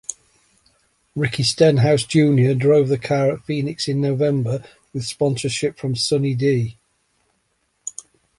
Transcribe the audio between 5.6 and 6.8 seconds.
from SunnyD.